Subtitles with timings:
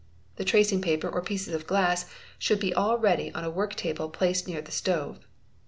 [0.37, 2.07] The tracing paper or pieces of glass
[2.39, 5.19] should be all ready on a work table placed near he stove.